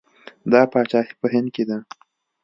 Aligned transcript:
دا 0.51 0.61
پاچاهي 0.71 1.13
په 1.21 1.27
هند 1.33 1.49
کې 1.55 1.63
ده. 1.69 1.77